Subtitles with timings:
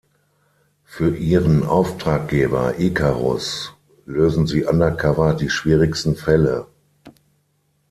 [0.83, 3.75] Für ihren Auftraggeber Ikarus
[4.07, 6.65] lösen sie undercover die schwierigsten Fälle.